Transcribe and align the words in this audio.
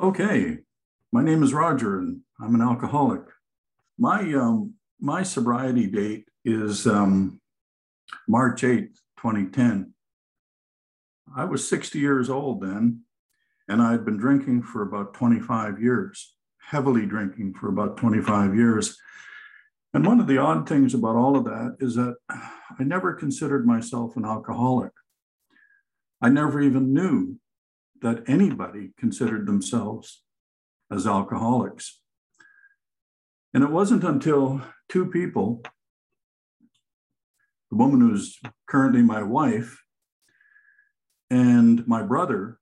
Okay, 0.00 0.56
my 1.12 1.22
name 1.22 1.42
is 1.42 1.52
Roger 1.52 1.98
and 1.98 2.20
I'm 2.40 2.54
an 2.54 2.62
alcoholic. 2.62 3.20
My, 3.98 4.20
um, 4.32 4.72
my 4.98 5.22
sobriety 5.22 5.88
date 5.88 6.24
is 6.42 6.86
um, 6.86 7.38
March 8.26 8.62
8th, 8.62 8.96
2010. 9.18 9.92
I 11.36 11.44
was 11.44 11.68
60 11.68 11.98
years 11.98 12.30
old 12.30 12.62
then, 12.62 13.02
and 13.68 13.82
I 13.82 13.92
had 13.92 14.06
been 14.06 14.16
drinking 14.16 14.62
for 14.62 14.80
about 14.80 15.12
25 15.12 15.82
years, 15.82 16.34
heavily 16.70 17.04
drinking 17.04 17.52
for 17.60 17.68
about 17.68 17.98
25 17.98 18.54
years. 18.54 18.96
And 19.92 20.06
one 20.06 20.18
of 20.18 20.26
the 20.26 20.38
odd 20.38 20.66
things 20.66 20.94
about 20.94 21.16
all 21.16 21.36
of 21.36 21.44
that 21.44 21.76
is 21.78 21.96
that 21.96 22.14
I 22.30 22.84
never 22.84 23.12
considered 23.12 23.66
myself 23.66 24.16
an 24.16 24.24
alcoholic. 24.24 24.92
I 26.22 26.30
never 26.30 26.62
even 26.62 26.94
knew 26.94 27.38
that 28.02 28.24
anybody 28.26 28.92
considered 28.98 29.46
themselves 29.46 30.22
as 30.90 31.06
alcoholics. 31.06 32.00
And 33.52 33.62
it 33.62 33.70
wasn't 33.70 34.04
until 34.04 34.62
two 34.88 35.06
people, 35.06 35.62
the 37.70 37.76
woman 37.76 38.00
who's 38.00 38.38
currently 38.68 39.02
my 39.02 39.22
wife 39.22 39.82
and 41.30 41.86
my 41.86 42.02
brother, 42.02 42.58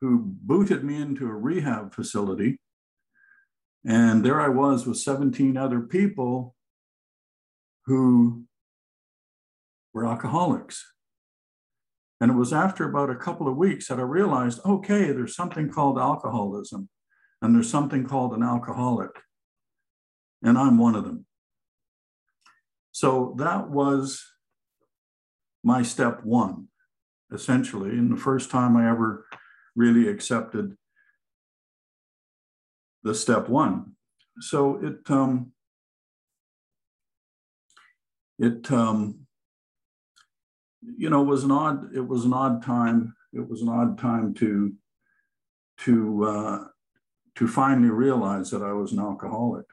who 0.00 0.22
booted 0.24 0.84
me 0.84 1.00
into 1.00 1.26
a 1.26 1.34
rehab 1.34 1.94
facility. 1.94 2.58
And 3.86 4.24
there 4.24 4.40
I 4.40 4.48
was 4.48 4.86
with 4.86 4.98
17 4.98 5.56
other 5.56 5.80
people 5.80 6.54
who 7.86 8.44
were 9.92 10.06
alcoholics. 10.06 10.93
And 12.20 12.30
it 12.30 12.34
was 12.34 12.52
after 12.52 12.88
about 12.88 13.10
a 13.10 13.16
couple 13.16 13.48
of 13.48 13.56
weeks 13.56 13.88
that 13.88 13.98
I 13.98 14.02
realized 14.02 14.60
okay, 14.64 15.12
there's 15.12 15.36
something 15.36 15.70
called 15.70 15.98
alcoholism, 15.98 16.88
and 17.42 17.54
there's 17.54 17.70
something 17.70 18.06
called 18.06 18.34
an 18.34 18.42
alcoholic. 18.42 19.10
And 20.42 20.56
I'm 20.56 20.78
one 20.78 20.94
of 20.94 21.04
them. 21.04 21.26
So 22.92 23.34
that 23.38 23.70
was 23.70 24.22
my 25.64 25.82
step 25.82 26.22
one, 26.24 26.68
essentially, 27.32 27.90
and 27.90 28.12
the 28.12 28.20
first 28.20 28.50
time 28.50 28.76
I 28.76 28.88
ever 28.88 29.26
really 29.74 30.08
accepted 30.08 30.76
the 33.02 33.14
step 33.14 33.48
one. 33.48 33.92
So 34.40 34.78
it 34.82 35.10
um, 35.10 35.52
it 38.38 38.70
um, 38.70 39.23
you 40.96 41.10
know, 41.10 41.22
it 41.22 41.26
was 41.26 41.44
an 41.44 41.50
odd, 41.50 41.94
it 41.94 42.06
was 42.06 42.24
an 42.24 42.32
odd 42.32 42.62
time. 42.62 43.14
It 43.32 43.48
was 43.48 43.62
an 43.62 43.68
odd 43.68 43.98
time 43.98 44.34
to, 44.34 44.74
to, 45.78 46.24
uh, 46.24 46.64
to 47.36 47.48
finally 47.48 47.90
realize 47.90 48.50
that 48.50 48.62
I 48.62 48.72
was 48.72 48.92
an 48.92 49.00
alcoholic. 49.00 49.66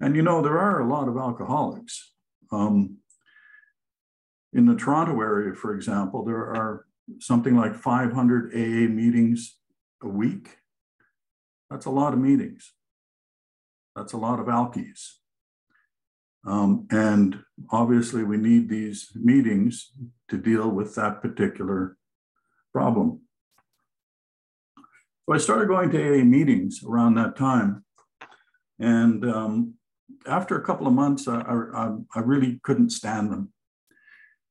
And 0.00 0.16
you 0.16 0.22
know, 0.22 0.42
there 0.42 0.58
are 0.58 0.80
a 0.80 0.88
lot 0.88 1.08
of 1.08 1.16
alcoholics. 1.16 2.12
Um, 2.50 2.98
in 4.52 4.66
the 4.66 4.74
Toronto 4.74 5.20
area, 5.20 5.54
for 5.54 5.74
example, 5.74 6.24
there 6.24 6.38
are 6.38 6.86
something 7.20 7.56
like 7.56 7.74
500 7.74 8.52
AA 8.52 8.88
meetings 8.90 9.58
a 10.02 10.08
week. 10.08 10.58
That's 11.70 11.86
a 11.86 11.90
lot 11.90 12.12
of 12.12 12.18
meetings. 12.18 12.72
That's 13.94 14.12
a 14.12 14.16
lot 14.16 14.40
of 14.40 14.46
alkies. 14.46 15.17
Um, 16.46 16.86
and 16.90 17.40
obviously, 17.70 18.24
we 18.24 18.36
need 18.36 18.68
these 18.68 19.10
meetings 19.14 19.92
to 20.28 20.36
deal 20.36 20.68
with 20.70 20.94
that 20.94 21.20
particular 21.20 21.96
problem. 22.72 23.20
So 25.26 25.34
I 25.34 25.38
started 25.38 25.68
going 25.68 25.90
to 25.90 26.20
AA 26.20 26.24
meetings 26.24 26.82
around 26.82 27.14
that 27.14 27.36
time. 27.36 27.84
And 28.78 29.24
um, 29.28 29.74
after 30.26 30.56
a 30.56 30.64
couple 30.64 30.86
of 30.86 30.92
months, 30.92 31.28
I, 31.28 31.40
I, 31.40 31.96
I, 32.14 32.20
really 32.20 32.60
couldn't 32.62 32.90
stand 32.90 33.30
them. 33.32 33.52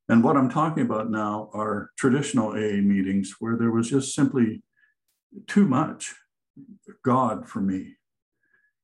And 0.10 0.24
what 0.24 0.38
I'm 0.38 0.50
talking 0.50 0.84
about 0.84 1.10
now 1.10 1.50
are 1.54 1.92
traditional 1.98 2.50
AA 2.50 2.82
meetings 2.82 3.36
where 3.40 3.58
there 3.58 3.72
was 3.72 3.90
just 3.90 4.14
simply 4.14 4.62
too 5.48 5.66
much 5.66 6.14
God 7.04 7.48
for 7.48 7.60
me, 7.60 7.96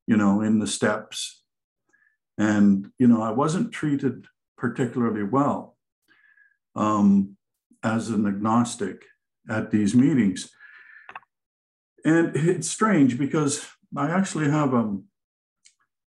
you 0.08 0.18
know, 0.18 0.42
in 0.42 0.60
the 0.60 0.68
steps 0.68 1.43
and, 2.38 2.90
you 2.98 3.08
know, 3.08 3.22
I 3.22 3.32
wasn't 3.32 3.72
treated 3.72 4.26
particularly 4.58 5.24
well 5.24 5.78
um, 6.76 7.38
as 7.84 8.10
an 8.10 8.28
agnostic 8.28 9.04
at 9.50 9.72
these 9.72 9.94
meetings. 9.94 10.50
And 12.06 12.36
it's 12.36 12.70
strange 12.70 13.18
because 13.18 13.66
I 13.96 14.10
actually 14.10 14.50
have 14.50 14.74
a, 14.74 14.98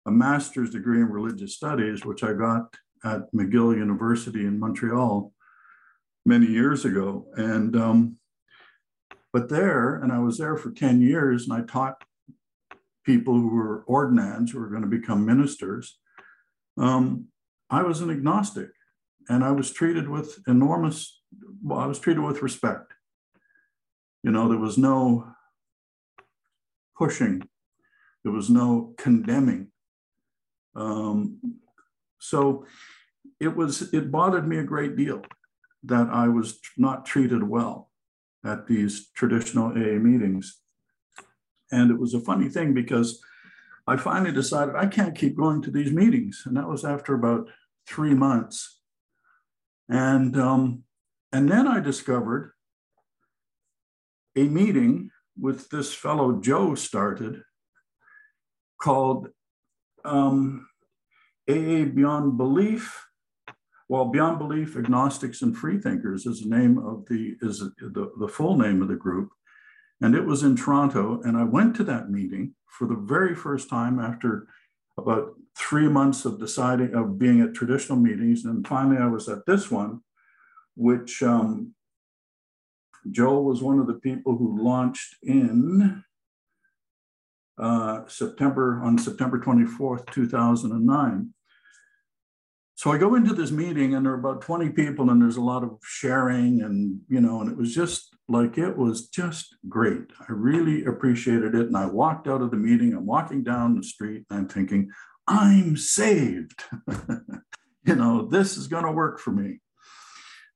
a 0.06 0.12
master's 0.12 0.72
degree 0.72 1.00
in 1.00 1.10
religious 1.10 1.56
studies, 1.56 2.06
which 2.06 2.24
I 2.24 2.34
got 2.34 2.76
at 3.04 3.32
McGill 3.34 3.76
University 3.76 4.46
in 4.46 4.60
Montreal 4.60 5.32
many 6.26 6.48
years 6.48 6.86
ago. 6.86 7.28
And, 7.36 7.76
um, 7.76 8.18
but 9.34 9.50
there, 9.50 9.96
and 9.96 10.12
I 10.12 10.20
was 10.20 10.38
there 10.38 10.56
for 10.56 10.72
10 10.72 11.02
years, 11.02 11.48
and 11.48 11.54
I 11.54 11.66
taught 11.66 12.04
people 13.04 13.34
who 13.34 13.50
were 13.50 13.84
ordinands 13.86 14.52
who 14.52 14.60
were 14.60 14.70
going 14.70 14.82
to 14.82 14.88
become 14.88 15.26
ministers 15.26 16.00
um, 16.78 17.28
I 17.70 17.84
was 17.84 18.02
an 18.02 18.10
agnostic 18.10 18.70
and 19.30 19.44
I 19.44 19.52
was 19.52 19.72
treated 19.72 20.10
with 20.10 20.40
enormous, 20.48 21.22
well, 21.64 21.80
I 21.80 21.86
was 21.86 22.00
treated 22.00 22.22
with 22.22 22.42
respect. 22.42 22.94
You 24.24 24.32
know, 24.32 24.48
there 24.48 24.60
was 24.60 24.78
no 24.78 25.28
pushing, 26.98 27.48
there 28.24 28.34
was 28.34 28.50
no 28.50 28.94
condemning. 28.98 29.72
Um, 30.76 31.40
so 32.20 32.66
it 33.40 33.56
was, 33.56 33.94
it 33.94 34.12
bothered 34.12 34.48
me 34.48 34.58
a 34.58 34.64
great 34.64 34.96
deal 34.96 35.22
that 35.84 36.08
I 36.10 36.28
was 36.28 36.60
not 36.78 37.06
treated 37.06 37.44
well 37.44 37.92
at 38.44 38.68
these 38.68 39.10
traditional 39.12 39.70
AA 39.70 40.00
meetings. 40.00 40.60
And 41.72 41.92
it 41.92 42.00
was 42.00 42.14
a 42.14 42.20
funny 42.20 42.50
thing 42.50 42.74
because 42.74 43.20
I 43.88 43.98
finally 43.98 44.32
decided 44.32 44.76
I 44.76 44.88
can't 44.88 45.16
keep 45.16 45.38
going 45.38 45.62
to 45.64 45.72
these 45.72 45.92
meetings. 45.92 46.44
And 46.46 46.58
that 46.58 46.68
was 46.68 46.84
after 46.84 47.14
about 47.14 47.48
three 47.88 48.16
months. 48.16 48.80
And, 49.90 50.38
um, 50.40 50.84
and 51.32 51.50
then 51.50 51.68
I 51.68 51.80
discovered 51.80 52.54
a 54.36 54.44
meeting 54.44 55.12
with 55.40 55.70
this 55.70 55.94
fellow 55.94 56.40
Joe 56.42 56.76
started 56.76 57.42
called 58.82 59.30
um, 60.04 60.68
AA 61.50 61.86
Beyond 61.86 62.38
Belief. 62.38 63.06
Well, 63.88 64.06
Beyond 64.06 64.40
Belief, 64.40 64.76
Agnostics 64.76 65.44
and 65.44 65.56
Freethinkers 65.56 66.26
is 66.26 66.42
the 66.42 66.50
name 66.50 66.80
of 66.80 67.06
the 67.08 67.36
is 67.42 67.60
the, 67.60 68.12
the 68.20 68.28
full 68.28 68.58
name 68.58 68.82
of 68.82 68.88
the 68.88 68.96
group. 68.96 69.30
And 70.02 70.16
it 70.16 70.26
was 70.26 70.44
in 70.44 70.56
Toronto. 70.56 71.22
And 71.24 71.38
I 71.38 71.44
went 71.44 71.76
to 71.78 71.84
that 71.86 72.10
meeting 72.10 72.54
for 72.68 72.88
the 72.88 72.96
very 72.96 73.36
first 73.36 73.70
time 73.70 74.00
after 74.00 74.48
about 74.98 75.34
three 75.58 75.88
months 75.88 76.26
of 76.26 76.40
deciding 76.40 76.94
of 76.94 77.18
being 77.18 77.42
at 77.42 77.54
traditional 77.54 77.98
meetings. 77.98 78.46
And 78.46 78.68
finally, 78.68 78.98
I 78.98 79.08
was 79.08 79.30
at 79.30 79.46
this 79.46 79.72
one, 79.72 80.02
which 80.76 81.24
um, 81.24 81.74
Joe 83.10 83.42
was 83.42 83.62
one 83.62 83.80
of 83.80 83.88
the 83.88 83.94
people 83.94 84.38
who 84.38 84.62
launched 84.62 85.16
in 85.24 86.04
uh, 87.58 88.02
September 88.08 88.82
on 88.84 88.98
September 88.98 89.40
24th, 89.40 90.12
2009 90.12 91.34
so 92.76 92.92
I 92.92 92.98
go 92.98 93.16
into 93.16 93.34
this 93.34 93.52
meeting 93.52 93.96
and 93.96 94.06
there 94.06 94.14
are 94.14 94.20
about 94.20 94.42
20 94.42 94.70
people 94.72 95.10
and 95.10 95.22
there's 95.22 95.38
a 95.38 95.42
lot 95.42 95.64
of 95.64 95.78
sharing 95.82 96.62
and, 96.62 97.00
you 97.08 97.22
know, 97.22 97.40
and 97.40 97.50
it 97.50 97.58
was 97.58 97.74
just 97.74 98.15
like, 98.28 98.58
it 98.58 98.78
was 98.78 99.08
just 99.08 99.56
great. 99.70 100.12
I 100.20 100.26
really 100.30 100.86
appreciated 100.86 101.56
it. 101.56 101.68
And 101.68 101.78
I 101.78 101.86
walked 101.86 102.28
out 102.28 102.42
of 102.42 102.52
the 102.52 102.58
meeting, 102.58 102.94
I'm 102.94 103.06
walking 103.06 103.44
down 103.44 103.76
the 103.76 103.84
street 103.84 104.26
and 104.30 104.40
I'm 104.40 104.48
thinking, 104.48 104.90
I'm 105.28 105.78
saved. 105.78 106.64
you 107.86 107.96
know, 107.96 108.28
this 108.28 108.58
is 108.58 108.68
going 108.68 108.86
to 108.86 108.92
work 108.92 109.20
for 109.20 109.32
me. 109.32 109.60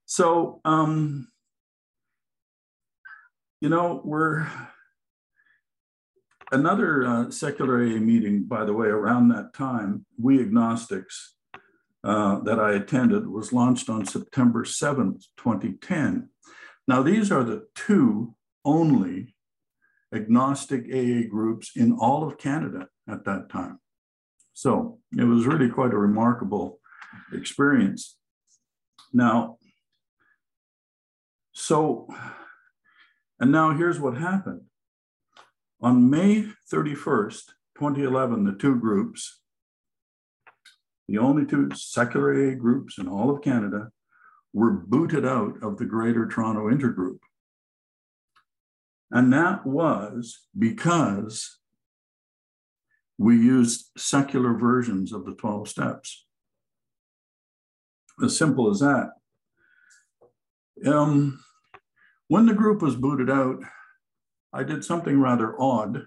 So, 0.06 0.62
um, 0.66 1.28
you 3.62 3.70
know, 3.70 4.02
we're 4.04 4.48
another 6.52 7.06
uh, 7.06 7.32
secular 7.32 7.84
AA 7.84 8.00
meeting, 8.00 8.44
by 8.44 8.66
the 8.66 8.74
way, 8.74 8.88
around 8.88 9.30
that 9.30 9.54
time, 9.54 10.06
we 10.20 10.42
agnostics 10.42 11.36
uh, 12.04 12.40
that 12.40 12.60
I 12.60 12.74
attended 12.74 13.28
was 13.28 13.54
launched 13.54 13.90
on 13.90 14.06
September 14.06 14.64
7th, 14.64 15.26
2010. 15.38 16.30
Now, 16.90 17.04
these 17.04 17.32
are 17.32 17.44
the 17.44 17.68
two 17.76 18.34
only 18.66 19.36
agnostic 20.12 20.86
AA 20.86 21.30
groups 21.30 21.74
in 21.76 21.92
all 21.92 22.28
of 22.28 22.40
Canada 22.40 22.88
at 23.08 23.26
that 23.26 23.48
time. 23.48 23.78
So 24.54 24.98
it 25.16 25.26
was 25.26 25.46
really 25.46 25.70
quite 25.70 25.94
a 25.94 26.00
remarkable 26.00 26.80
experience. 27.32 28.18
Now, 29.14 29.60
so, 31.52 32.08
and 33.40 33.52
now 33.52 33.78
here's 33.78 34.00
what 34.00 34.18
happened. 34.18 34.62
On 35.82 36.10
May 36.10 36.48
31st, 36.74 37.44
2011, 37.78 38.46
the 38.46 38.54
two 38.54 38.76
groups, 38.76 39.42
the 41.08 41.20
only 41.20 41.46
two 41.46 41.70
secular 41.76 42.34
AA 42.34 42.56
groups 42.56 42.98
in 42.98 43.08
all 43.08 43.30
of 43.30 43.44
Canada, 43.44 43.92
were 44.54 44.72
booted 44.72 45.26
out 45.26 45.62
of 45.62 45.78
the 45.78 45.86
Greater 45.86 46.28
Toronto 46.28 46.70
Intergroup. 46.70 47.20
And 49.12 49.34
that 49.34 49.66
was 49.66 50.40
because 50.58 51.58
we 53.18 53.36
used 53.36 53.90
secular 53.98 54.54
versions 54.54 55.12
of 55.12 55.26
the 55.26 55.34
12 55.34 55.68
steps. 55.68 56.26
As 58.24 58.38
simple 58.38 58.70
as 58.70 58.80
that. 58.80 59.12
Um, 60.86 61.44
when 62.28 62.46
the 62.46 62.54
group 62.54 62.82
was 62.82 62.96
booted 62.96 63.30
out, 63.30 63.62
I 64.54 64.64
did 64.64 64.84
something 64.84 65.20
rather 65.20 65.60
odd. 65.60 66.04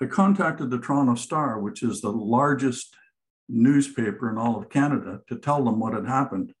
I 0.00 0.06
contacted 0.06 0.70
the 0.70 0.78
Toronto 0.78 1.14
Star, 1.14 1.58
which 1.58 1.82
is 1.82 2.00
the 2.00 2.12
largest 2.12 2.94
newspaper 3.48 4.30
in 4.30 4.38
all 4.38 4.56
of 4.56 4.68
Canada, 4.68 5.20
to 5.28 5.36
tell 5.36 5.64
them 5.64 5.80
what 5.80 5.94
had 5.94 6.06
happened. 6.06 6.52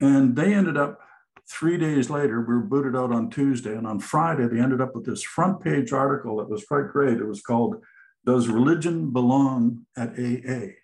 And 0.00 0.36
they 0.36 0.52
ended 0.52 0.76
up 0.76 1.00
three 1.48 1.76
days 1.76 2.10
later, 2.10 2.40
we 2.40 2.54
were 2.54 2.60
booted 2.60 2.96
out 2.96 3.12
on 3.12 3.30
Tuesday. 3.30 3.74
And 3.74 3.86
on 3.86 4.00
Friday, 4.00 4.46
they 4.48 4.60
ended 4.60 4.80
up 4.80 4.94
with 4.94 5.04
this 5.06 5.22
front 5.22 5.60
page 5.60 5.92
article 5.92 6.38
that 6.38 6.48
was 6.48 6.64
quite 6.64 6.88
great. 6.88 7.18
It 7.18 7.26
was 7.26 7.42
called, 7.42 7.76
Does 8.24 8.48
Religion 8.48 9.12
Belong 9.12 9.86
at 9.96 10.18
AA? 10.18 10.74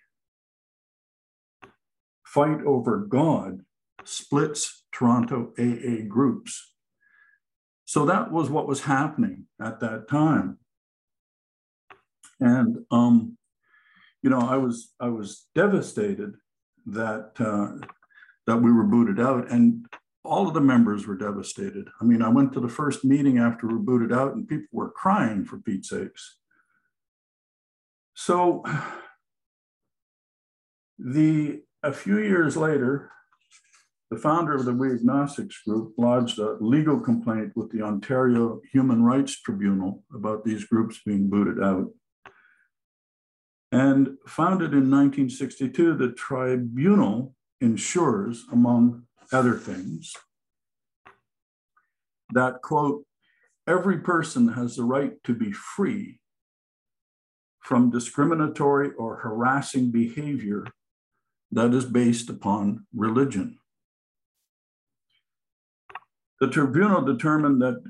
Fight 2.23 2.61
over 2.65 2.99
God 2.99 3.61
splits 4.05 4.85
Toronto 4.91 5.53
AA 5.59 6.07
groups. 6.07 6.73
So 7.85 8.05
that 8.05 8.31
was 8.31 8.49
what 8.49 8.67
was 8.67 8.83
happening 8.83 9.47
at 9.61 9.79
that 9.81 10.07
time. 10.07 10.59
And 12.39 12.85
um, 12.89 13.37
you 14.21 14.29
know, 14.29 14.41
I 14.41 14.57
was 14.57 14.93
I 14.99 15.09
was 15.09 15.47
devastated 15.55 16.35
that 16.85 17.31
uh, 17.39 17.85
that 18.47 18.57
we 18.57 18.71
were 18.71 18.83
booted 18.83 19.19
out, 19.19 19.51
and 19.51 19.85
all 20.23 20.47
of 20.47 20.53
the 20.53 20.61
members 20.61 21.07
were 21.07 21.17
devastated. 21.17 21.87
I 21.99 22.05
mean, 22.05 22.21
I 22.21 22.29
went 22.29 22.53
to 22.53 22.59
the 22.59 22.69
first 22.69 23.03
meeting 23.03 23.39
after 23.39 23.67
we 23.67 23.73
were 23.73 23.79
booted 23.79 24.13
out, 24.13 24.35
and 24.35 24.47
people 24.47 24.67
were 24.71 24.91
crying 24.91 25.45
for 25.45 25.57
Pete's 25.57 25.89
sakes. 25.89 26.37
So, 28.13 28.63
the 30.99 31.63
a 31.83 31.91
few 31.91 32.19
years 32.19 32.55
later, 32.55 33.11
the 34.11 34.17
founder 34.17 34.53
of 34.53 34.65
the 34.65 34.73
We 34.73 34.91
Agnostics 34.91 35.61
Group 35.65 35.93
lodged 35.97 36.37
a 36.37 36.57
legal 36.59 36.99
complaint 36.99 37.53
with 37.55 37.71
the 37.71 37.81
Ontario 37.81 38.59
Human 38.71 39.03
Rights 39.03 39.41
Tribunal 39.41 40.03
about 40.13 40.43
these 40.43 40.65
groups 40.65 40.99
being 41.05 41.29
booted 41.29 41.63
out. 41.63 41.87
And 43.71 44.17
founded 44.27 44.73
in 44.73 44.91
1962, 44.91 45.95
the 45.95 46.11
tribunal 46.11 47.35
ensures, 47.61 48.45
among 48.51 49.03
other 49.31 49.55
things, 49.55 50.13
that, 52.33 52.61
quote, 52.61 53.05
every 53.67 53.99
person 53.99 54.49
has 54.49 54.75
the 54.75 54.83
right 54.83 55.13
to 55.23 55.33
be 55.33 55.51
free 55.53 56.19
from 57.61 57.91
discriminatory 57.91 58.91
or 58.97 59.17
harassing 59.17 59.91
behavior 59.91 60.65
that 61.51 61.73
is 61.73 61.85
based 61.85 62.29
upon 62.29 62.85
religion. 62.93 63.57
The 66.39 66.49
tribunal 66.49 67.01
determined 67.01 67.61
that 67.61 67.83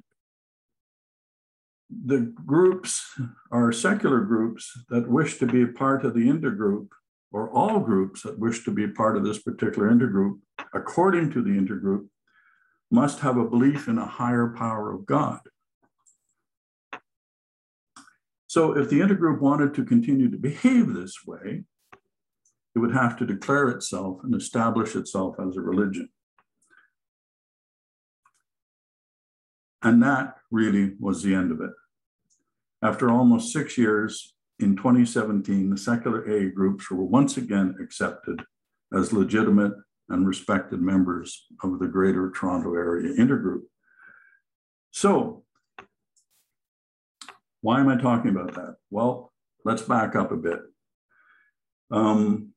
the 2.05 2.33
groups 2.45 3.03
are 3.51 3.71
secular 3.71 4.21
groups 4.21 4.71
that 4.89 5.09
wish 5.09 5.37
to 5.39 5.45
be 5.45 5.65
part 5.65 6.05
of 6.05 6.13
the 6.13 6.27
intergroup, 6.27 6.87
or 7.31 7.49
all 7.51 7.79
groups 7.79 8.23
that 8.23 8.39
wish 8.39 8.63
to 8.65 8.71
be 8.71 8.87
part 8.87 9.17
of 9.17 9.23
this 9.23 9.41
particular 9.41 9.89
intergroup, 9.89 10.39
according 10.73 11.31
to 11.31 11.41
the 11.41 11.51
intergroup, 11.51 12.07
must 12.89 13.19
have 13.19 13.37
a 13.37 13.47
belief 13.47 13.87
in 13.87 13.97
a 13.97 14.05
higher 14.05 14.53
power 14.57 14.93
of 14.93 15.05
God. 15.05 15.39
So 18.47 18.77
if 18.77 18.89
the 18.89 18.99
intergroup 18.99 19.39
wanted 19.39 19.73
to 19.75 19.85
continue 19.85 20.29
to 20.29 20.37
behave 20.37 20.93
this 20.93 21.25
way, 21.25 21.63
it 22.75 22.79
would 22.79 22.93
have 22.93 23.17
to 23.17 23.25
declare 23.25 23.69
itself 23.69 24.19
and 24.23 24.35
establish 24.35 24.95
itself 24.95 25.35
as 25.39 25.55
a 25.55 25.61
religion. 25.61 26.09
And 29.81 30.03
that 30.03 30.35
really 30.51 30.93
was 30.99 31.23
the 31.23 31.33
end 31.33 31.51
of 31.51 31.61
it. 31.61 31.71
After 32.83 33.11
almost 33.11 33.53
six 33.53 33.77
years, 33.77 34.33
in 34.59 34.75
2017, 34.75 35.69
the 35.69 35.77
secular 35.77 36.23
AA 36.23 36.49
groups 36.53 36.89
were 36.89 37.03
once 37.03 37.37
again 37.37 37.75
accepted 37.81 38.41
as 38.93 39.13
legitimate 39.13 39.73
and 40.09 40.27
respected 40.27 40.81
members 40.81 41.47
of 41.63 41.79
the 41.79 41.87
Greater 41.87 42.31
Toronto 42.31 42.73
Area 42.75 43.13
Intergroup. 43.15 43.61
So, 44.91 45.43
why 47.61 47.79
am 47.79 47.87
I 47.87 47.97
talking 47.97 48.31
about 48.31 48.53
that? 48.55 48.75
Well, 48.89 49.31
let's 49.63 49.83
back 49.83 50.15
up 50.15 50.31
a 50.31 50.37
bit. 50.37 50.59
Um, 51.91 52.49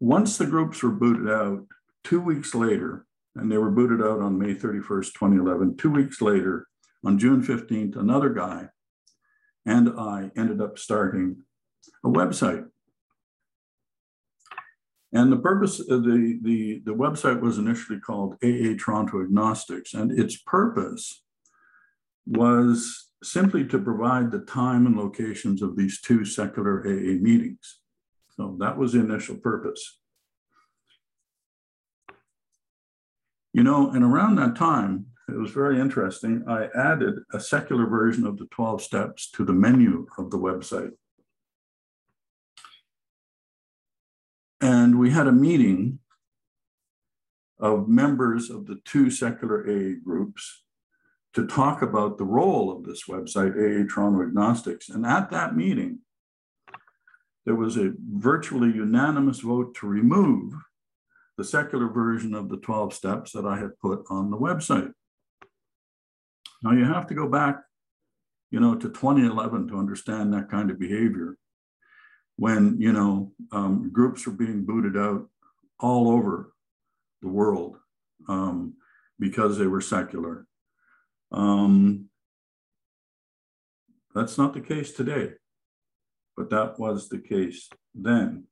once 0.00 0.36
the 0.36 0.46
groups 0.46 0.82
were 0.82 0.90
booted 0.90 1.30
out, 1.30 1.66
two 2.02 2.20
weeks 2.20 2.54
later, 2.54 3.06
and 3.36 3.50
they 3.50 3.58
were 3.58 3.70
booted 3.70 4.00
out 4.00 4.20
on 4.20 4.38
May 4.38 4.54
31st, 4.54 5.12
2011. 5.14 5.76
Two 5.76 5.90
weeks 5.90 6.20
later, 6.20 6.68
on 7.04 7.18
June 7.18 7.42
15th, 7.42 7.96
another 7.96 8.30
guy 8.30 8.68
and 9.66 9.88
I 9.98 10.30
ended 10.36 10.60
up 10.60 10.78
starting 10.78 11.42
a 12.04 12.08
website. 12.08 12.66
And 15.12 15.30
the 15.30 15.38
purpose 15.38 15.78
of 15.78 16.04
the, 16.04 16.38
the, 16.42 16.82
the 16.84 16.94
website 16.94 17.40
was 17.40 17.58
initially 17.58 18.00
called 18.00 18.34
AA 18.42 18.74
Toronto 18.78 19.22
Agnostics, 19.22 19.94
and 19.94 20.18
its 20.18 20.36
purpose 20.36 21.22
was 22.26 23.10
simply 23.22 23.64
to 23.66 23.78
provide 23.78 24.30
the 24.30 24.40
time 24.40 24.86
and 24.86 24.96
locations 24.96 25.62
of 25.62 25.76
these 25.76 26.00
two 26.00 26.24
secular 26.24 26.80
AA 26.80 27.16
meetings. 27.20 27.80
So 28.36 28.56
that 28.58 28.76
was 28.76 28.92
the 28.92 29.00
initial 29.00 29.36
purpose. 29.36 30.00
You 33.54 33.62
know, 33.62 33.92
and 33.92 34.02
around 34.02 34.34
that 34.34 34.56
time, 34.56 35.06
it 35.28 35.38
was 35.38 35.52
very 35.52 35.80
interesting. 35.80 36.44
I 36.48 36.66
added 36.76 37.20
a 37.32 37.38
secular 37.38 37.86
version 37.86 38.26
of 38.26 38.36
the 38.36 38.46
12 38.46 38.82
steps 38.82 39.30
to 39.30 39.44
the 39.44 39.52
menu 39.52 40.08
of 40.18 40.30
the 40.30 40.38
website. 40.38 40.90
And 44.60 44.98
we 44.98 45.12
had 45.12 45.28
a 45.28 45.32
meeting 45.32 46.00
of 47.60 47.88
members 47.88 48.50
of 48.50 48.66
the 48.66 48.80
two 48.84 49.08
secular 49.08 49.60
AA 49.60 50.00
groups 50.04 50.64
to 51.34 51.46
talk 51.46 51.80
about 51.80 52.18
the 52.18 52.24
role 52.24 52.76
of 52.76 52.84
this 52.84 53.04
website, 53.04 53.52
AA 53.52 53.86
Toronto 53.88 54.22
Agnostics. 54.22 54.88
And 54.88 55.06
at 55.06 55.30
that 55.30 55.54
meeting, 55.54 56.00
there 57.46 57.54
was 57.54 57.76
a 57.76 57.92
virtually 58.14 58.72
unanimous 58.72 59.40
vote 59.40 59.76
to 59.76 59.86
remove 59.86 60.54
the 61.36 61.44
secular 61.44 61.88
version 61.88 62.34
of 62.34 62.48
the 62.48 62.56
12 62.58 62.94
steps 62.94 63.32
that 63.32 63.44
I 63.44 63.58
had 63.58 63.78
put 63.80 64.04
on 64.08 64.30
the 64.30 64.36
website. 64.36 64.92
Now 66.62 66.72
you 66.72 66.84
have 66.84 67.06
to 67.08 67.14
go 67.14 67.28
back, 67.28 67.60
you 68.50 68.60
know, 68.60 68.74
to 68.74 68.88
2011 68.88 69.68
to 69.68 69.78
understand 69.78 70.32
that 70.32 70.50
kind 70.50 70.70
of 70.70 70.78
behavior 70.78 71.36
when, 72.36 72.80
you 72.80 72.92
know, 72.92 73.32
um, 73.52 73.90
groups 73.92 74.26
were 74.26 74.32
being 74.32 74.64
booted 74.64 74.96
out 74.96 75.28
all 75.80 76.08
over 76.10 76.52
the 77.22 77.28
world 77.28 77.76
um, 78.28 78.74
because 79.18 79.58
they 79.58 79.66
were 79.66 79.80
secular. 79.80 80.46
Um, 81.32 82.08
that's 84.14 84.38
not 84.38 84.54
the 84.54 84.60
case 84.60 84.92
today, 84.92 85.32
but 86.36 86.50
that 86.50 86.78
was 86.78 87.08
the 87.08 87.18
case 87.18 87.68
then. 87.94 88.44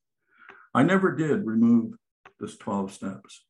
I 0.74 0.82
never 0.82 1.14
did 1.14 1.46
remove 1.46 1.92
this 2.42 2.58
12 2.58 2.92
steps. 2.92 3.44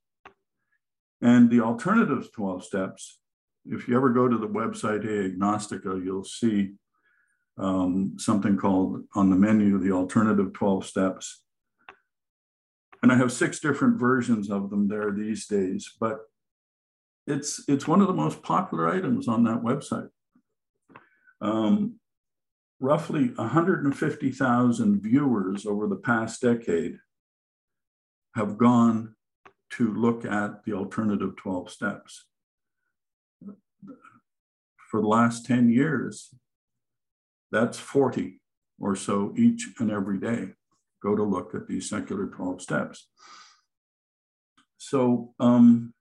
And 1.21 1.51
the 1.51 1.61
alternative 1.61 2.29
12 2.33 2.65
steps, 2.65 3.19
if 3.65 3.89
you 3.89 3.97
ever 3.97 4.11
go 4.11 4.29
to 4.29 4.39
the 4.39 4.47
website 4.47 5.05
Agnostica, 5.05 6.05
you'll 6.05 6.25
see 6.25 6.75
um, 7.59 8.15
something 8.19 8.57
called 8.57 9.03
on 9.15 9.31
the 9.31 9.37
menu, 9.37 9.79
the 9.79 9.93
alternative 9.93 10.53
12 10.53 10.87
steps. 10.87 11.43
And 13.03 13.11
I 13.11 13.17
have 13.17 13.33
six 13.33 13.59
different 13.59 13.99
versions 13.99 14.51
of 14.51 14.71
them 14.71 14.89
there 14.89 15.11
these 15.11 15.47
days, 15.47 15.91
but 15.99 16.19
it's, 17.27 17.65
it's 17.69 17.89
one 17.89 18.01
of 18.01 18.09
the 18.09 18.15
most 18.15 18.43
popular 18.43 18.89
items 18.89 19.27
on 19.27 19.45
that 19.45 19.63
website. 19.63 20.09
Um, 21.41 21.97
roughly 22.81 23.29
150,000 23.37 25.03
viewers 25.03 25.67
over 25.67 25.87
the 25.87 25.97
past 25.97 26.43
decade 26.43 26.99
have 28.35 28.59
gone 28.59 29.15
to 29.71 29.93
look 29.95 30.25
at 30.25 30.65
the 30.65 30.73
alternative 30.73 31.37
12 31.37 31.71
steps. 31.71 32.25
For 34.91 35.01
the 35.01 35.07
last 35.07 35.47
10 35.47 35.71
years, 35.71 36.35
that's 37.51 37.79
40 37.79 38.41
or 38.79 38.97
so 38.97 39.35
each 39.37 39.69
and 39.79 39.91
every 39.91 40.19
day 40.19 40.49
go 41.03 41.17
to 41.17 41.23
look 41.23 41.55
at 41.55 41.67
these 41.67 41.89
secular 41.89 42.27
12 42.27 42.63
steps. 42.63 43.09
So 44.79 45.35
um, 45.41 45.95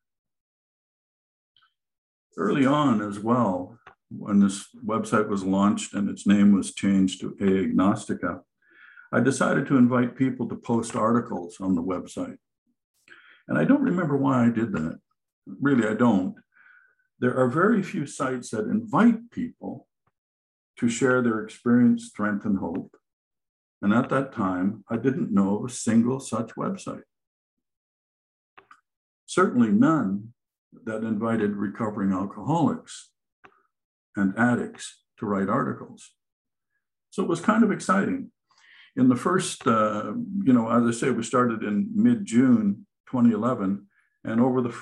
early 2.37 2.65
on 2.65 3.01
as 3.01 3.19
well, 3.19 3.77
when 4.09 4.39
this 4.39 4.67
website 4.85 5.27
was 5.27 5.43
launched 5.43 5.93
and 5.93 6.09
its 6.09 6.27
name 6.27 6.53
was 6.53 6.73
changed 6.73 7.21
to 7.21 7.31
Agnostica, 7.39 8.41
I 9.11 9.19
decided 9.19 9.67
to 9.67 9.77
invite 9.77 10.15
people 10.15 10.47
to 10.47 10.55
post 10.55 10.95
articles 10.95 11.57
on 11.59 11.75
the 11.75 11.83
website. 11.83 12.37
And 13.47 13.57
I 13.57 13.65
don't 13.65 13.81
remember 13.81 14.15
why 14.15 14.45
I 14.45 14.49
did 14.49 14.71
that. 14.73 14.99
Really, 15.45 15.87
I 15.87 15.93
don't. 15.93 16.35
There 17.19 17.37
are 17.37 17.49
very 17.49 17.83
few 17.83 18.05
sites 18.05 18.51
that 18.51 18.65
invite 18.65 19.29
people 19.31 19.87
to 20.77 20.87
share 20.87 21.21
their 21.21 21.43
experience, 21.43 22.05
strength, 22.05 22.45
and 22.45 22.57
hope. 22.57 22.95
And 23.81 23.93
at 23.93 24.09
that 24.09 24.33
time, 24.33 24.83
I 24.89 24.97
didn't 24.97 25.33
know 25.33 25.57
of 25.57 25.65
a 25.65 25.73
single 25.73 26.19
such 26.19 26.55
website. 26.55 27.03
Certainly 29.25 29.69
none 29.69 30.33
that 30.85 31.03
invited 31.03 31.55
recovering 31.55 32.11
alcoholics 32.13 33.11
and 34.15 34.37
addicts 34.37 35.03
to 35.19 35.25
write 35.25 35.49
articles. 35.49 36.11
So 37.09 37.23
it 37.23 37.29
was 37.29 37.41
kind 37.41 37.63
of 37.63 37.71
exciting. 37.71 38.31
In 38.95 39.07
the 39.07 39.15
first, 39.15 39.65
uh, 39.65 40.13
you 40.43 40.53
know, 40.53 40.69
as 40.69 40.85
I 40.85 40.97
say, 40.97 41.09
we 41.11 41.23
started 41.23 41.63
in 41.63 41.89
mid 41.93 42.25
June 42.25 42.85
2011, 43.09 43.87
and 44.23 44.41
over 44.41 44.61
the, 44.61 44.75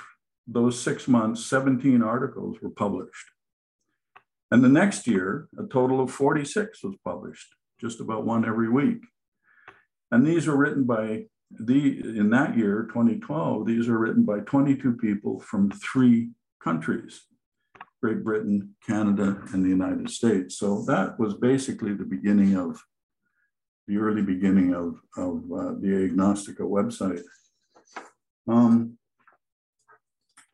those 0.47 0.81
six 0.81 1.07
months, 1.07 1.45
17 1.45 2.01
articles 2.01 2.57
were 2.61 2.71
published. 2.71 3.27
And 4.51 4.63
the 4.63 4.69
next 4.69 5.05
year, 5.05 5.47
a 5.59 5.63
total 5.63 6.01
of 6.01 6.11
46 6.11 6.83
was 6.83 6.95
published, 7.05 7.47
just 7.79 7.99
about 7.99 8.25
one 8.25 8.45
every 8.45 8.69
week. 8.69 9.03
And 10.11 10.25
these 10.25 10.47
were 10.47 10.57
written 10.57 10.85
by 10.85 11.25
the 11.51 11.99
in 11.99 12.29
that 12.31 12.57
year, 12.57 12.87
2012, 12.89 13.65
these 13.65 13.87
were 13.87 13.97
written 13.97 14.23
by 14.23 14.39
22 14.39 14.93
people 14.93 15.39
from 15.39 15.71
three 15.71 16.31
countries, 16.63 17.21
Great 18.01 18.23
Britain, 18.23 18.75
Canada, 18.85 19.41
and 19.53 19.63
the 19.63 19.69
United 19.69 20.09
States. 20.09 20.57
So 20.57 20.83
that 20.85 21.19
was 21.19 21.35
basically 21.35 21.93
the 21.93 22.05
beginning 22.05 22.55
of 22.55 22.83
the 23.89 23.97
early 23.97 24.21
beginning 24.21 24.75
of, 24.75 24.99
of 25.17 25.43
uh, 25.51 25.73
the 25.81 26.07
Agnostica 26.07 26.59
website. 26.59 27.23
Um, 28.47 28.99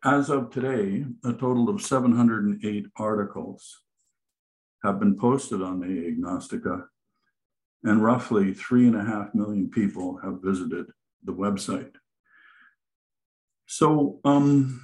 as 0.05 0.29
of 0.29 0.51
today, 0.51 1.05
a 1.25 1.33
total 1.33 1.67
of 1.67 1.81
708 1.81 2.85
articles 2.95 3.81
have 4.85 5.01
been 5.01 5.17
posted 5.17 5.61
on 5.61 5.81
the 5.81 5.85
Agnostica, 5.85 6.85
and 7.83 8.01
roughly 8.01 8.53
three 8.53 8.87
and 8.87 8.95
a 8.95 9.03
half 9.03 9.35
million 9.35 9.69
people 9.69 10.17
have 10.23 10.39
visited 10.41 10.85
the 11.25 11.33
website. 11.33 11.91
So, 13.67 14.21
um, 14.23 14.81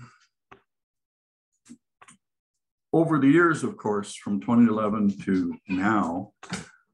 over 2.91 3.17
the 3.17 3.29
years, 3.29 3.63
of 3.63 3.77
course, 3.77 4.13
from 4.13 4.41
2011 4.41 5.19
to 5.21 5.55
now, 5.69 6.33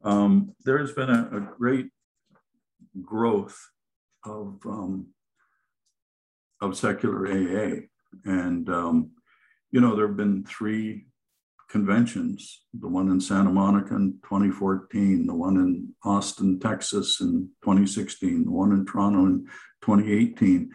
um, 0.07 0.55
there 0.63 0.77
has 0.77 0.93
been 0.93 1.09
a, 1.09 1.29
a 1.33 1.39
great 1.41 1.87
growth 3.01 3.59
of, 4.25 4.59
um, 4.65 5.07
of 6.61 6.77
secular 6.77 7.27
AA. 7.27 7.81
And, 8.23 8.69
um, 8.69 9.11
you 9.69 9.81
know, 9.81 9.95
there 9.95 10.07
have 10.07 10.15
been 10.15 10.45
three 10.45 11.07
conventions 11.69 12.61
the 12.73 12.87
one 12.87 13.09
in 13.09 13.19
Santa 13.19 13.49
Monica 13.49 13.93
in 13.95 14.13
2014, 14.23 15.27
the 15.27 15.35
one 15.35 15.57
in 15.57 15.93
Austin, 16.05 16.57
Texas 16.57 17.19
in 17.19 17.49
2016, 17.61 18.45
the 18.45 18.51
one 18.51 18.71
in 18.71 18.85
Toronto 18.85 19.25
in 19.25 19.45
2018. 19.81 20.71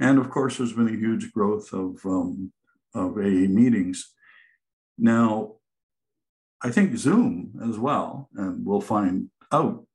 And 0.00 0.18
of 0.18 0.28
course, 0.30 0.58
there's 0.58 0.72
been 0.72 0.88
a 0.88 0.98
huge 0.98 1.30
growth 1.30 1.72
of, 1.72 2.04
um, 2.04 2.52
of 2.94 3.12
AA 3.16 3.46
meetings. 3.46 4.12
Now, 4.98 5.58
I 6.62 6.70
think 6.70 6.96
Zoom 6.96 7.60
as 7.68 7.78
well, 7.78 8.30
and 8.34 8.64
we'll 8.64 8.80
find 8.80 9.28
out 9.52 9.86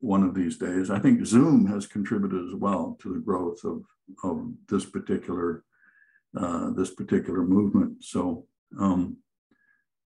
one 0.00 0.22
of 0.22 0.34
these 0.34 0.58
days. 0.58 0.90
I 0.90 0.98
think 0.98 1.24
Zoom 1.26 1.66
has 1.66 1.86
contributed 1.86 2.48
as 2.48 2.54
well 2.54 2.96
to 3.02 3.12
the 3.12 3.20
growth 3.20 3.64
of, 3.64 3.82
of 4.22 4.52
this 4.68 4.84
particular 4.84 5.64
uh, 6.36 6.70
this 6.70 6.92
particular 6.92 7.44
movement. 7.44 8.02
So 8.02 8.46
um, 8.78 9.18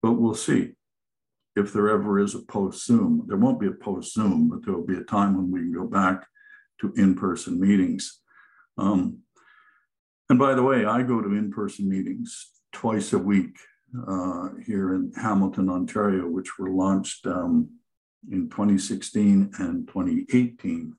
but 0.02 0.12
we'll 0.12 0.34
see 0.34 0.72
if 1.56 1.72
there 1.72 1.88
ever 1.88 2.18
is 2.18 2.34
a 2.34 2.40
post 2.40 2.86
Zoom. 2.86 3.24
There 3.26 3.36
won't 3.36 3.60
be 3.60 3.68
a 3.68 3.72
post 3.72 4.14
Zoom, 4.14 4.48
but 4.48 4.64
there 4.64 4.74
will 4.74 4.86
be 4.86 4.96
a 4.96 5.04
time 5.04 5.36
when 5.36 5.50
we 5.50 5.60
can 5.60 5.72
go 5.72 5.86
back 5.86 6.26
to 6.80 6.92
in 6.96 7.14
person 7.14 7.60
meetings. 7.60 8.20
Um, 8.78 9.18
and 10.28 10.38
by 10.38 10.54
the 10.54 10.62
way, 10.62 10.84
I 10.84 11.02
go 11.02 11.20
to 11.20 11.34
in 11.34 11.50
person 11.50 11.88
meetings 11.88 12.50
twice 12.72 13.12
a 13.12 13.18
week 13.18 13.56
uh, 14.08 14.48
here 14.64 14.94
in 14.94 15.12
Hamilton, 15.16 15.68
Ontario, 15.68 16.26
which 16.26 16.58
were 16.58 16.70
launched 16.70 17.26
um, 17.26 17.70
in 18.30 18.48
2016 18.48 19.52
and 19.58 19.86
2018 19.88 20.94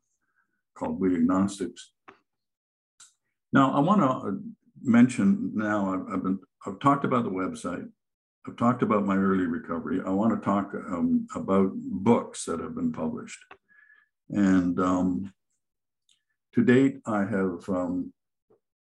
called 0.75 0.99
We 0.99 1.15
Agnostics. 1.15 1.91
Now, 3.51 3.71
I 3.73 3.79
want 3.79 4.01
to 4.01 4.07
uh, 4.07 4.31
mention 4.81 5.51
now, 5.53 5.93
I've, 5.93 6.13
I've, 6.13 6.23
been, 6.23 6.39
I've 6.65 6.79
talked 6.79 7.05
about 7.05 7.23
the 7.23 7.29
website. 7.29 7.87
I've 8.47 8.57
talked 8.57 8.81
about 8.81 9.05
my 9.05 9.15
early 9.15 9.45
recovery. 9.45 10.01
I 10.05 10.09
want 10.09 10.33
to 10.33 10.43
talk 10.43 10.73
um, 10.73 11.27
about 11.35 11.71
books 11.75 12.45
that 12.45 12.59
have 12.59 12.75
been 12.75 12.91
published. 12.91 13.39
And 14.29 14.79
um, 14.79 15.33
to 16.55 16.63
date, 16.63 16.99
I 17.05 17.19
have, 17.19 17.69
um, 17.69 18.11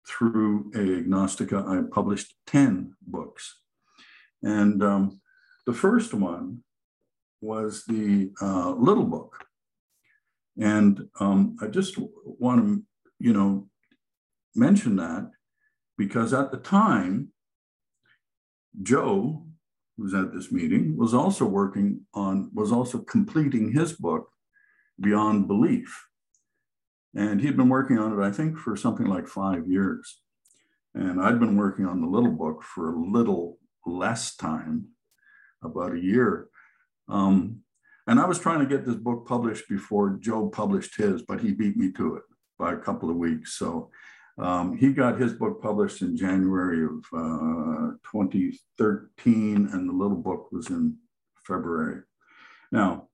through 0.08 0.72
Agnostica, 0.72 1.64
I've 1.66 1.90
published 1.90 2.34
10 2.48 2.94
books. 3.06 3.61
And 4.42 4.82
um, 4.82 5.20
the 5.66 5.72
first 5.72 6.14
one 6.14 6.62
was 7.40 7.84
the 7.84 8.32
uh, 8.40 8.70
Little 8.72 9.04
Book. 9.04 9.44
And 10.58 11.08
um, 11.20 11.56
I 11.60 11.66
just 11.66 11.98
want 12.24 12.64
to, 12.64 12.82
you 13.18 13.32
know, 13.32 13.68
mention 14.54 14.96
that 14.96 15.30
because 15.96 16.32
at 16.32 16.50
the 16.50 16.58
time, 16.58 17.28
Joe, 18.82 19.46
who's 19.96 20.14
at 20.14 20.32
this 20.32 20.50
meeting, 20.50 20.96
was 20.96 21.14
also 21.14 21.44
working 21.44 22.00
on, 22.14 22.50
was 22.54 22.72
also 22.72 22.98
completing 22.98 23.72
his 23.72 23.92
book, 23.92 24.28
Beyond 25.00 25.46
Belief. 25.46 26.06
And 27.14 27.40
he'd 27.40 27.56
been 27.56 27.68
working 27.68 27.98
on 27.98 28.18
it, 28.18 28.24
I 28.24 28.30
think, 28.30 28.58
for 28.58 28.76
something 28.76 29.06
like 29.06 29.28
five 29.28 29.68
years. 29.68 30.20
And 30.94 31.20
I'd 31.20 31.40
been 31.40 31.56
working 31.56 31.86
on 31.86 32.00
the 32.00 32.06
little 32.06 32.30
book 32.30 32.62
for 32.62 32.92
a 32.92 32.98
little 32.98 33.58
less 33.86 34.36
time, 34.36 34.88
about 35.62 35.94
a 35.94 36.00
year. 36.00 36.48
Um, 37.08 37.60
and 38.06 38.18
I 38.18 38.26
was 38.26 38.38
trying 38.38 38.60
to 38.60 38.66
get 38.66 38.84
this 38.84 38.96
book 38.96 39.26
published 39.26 39.68
before 39.68 40.18
Joe 40.20 40.48
published 40.48 40.96
his, 40.96 41.22
but 41.22 41.40
he 41.40 41.52
beat 41.52 41.76
me 41.76 41.92
to 41.92 42.16
it 42.16 42.22
by 42.58 42.72
a 42.72 42.78
couple 42.78 43.10
of 43.10 43.16
weeks. 43.16 43.56
So 43.56 43.90
um, 44.38 44.76
he 44.76 44.92
got 44.92 45.20
his 45.20 45.32
book 45.34 45.62
published 45.62 46.02
in 46.02 46.16
January 46.16 46.84
of 46.84 47.04
uh, 47.12 47.96
2013, 48.10 49.68
and 49.72 49.88
the 49.88 49.92
little 49.92 50.16
book 50.16 50.50
was 50.50 50.68
in 50.70 50.96
February. 51.46 52.02
Now, 52.70 53.08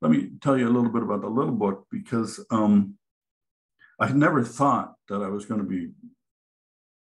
let 0.00 0.10
me 0.10 0.32
tell 0.40 0.58
you 0.58 0.68
a 0.68 0.72
little 0.72 0.90
bit 0.90 1.02
about 1.02 1.20
the 1.20 1.28
little 1.28 1.54
book 1.54 1.86
because 1.90 2.44
um, 2.50 2.94
I 4.00 4.10
never 4.12 4.42
thought 4.42 4.94
that 5.08 5.22
I 5.22 5.28
was 5.28 5.44
going 5.46 5.60
to 5.60 5.66
be 5.66 5.90